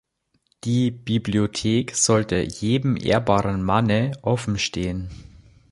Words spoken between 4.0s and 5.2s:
offenstehen.